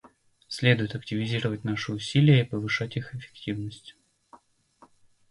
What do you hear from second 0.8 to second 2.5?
активизировать наши усилия и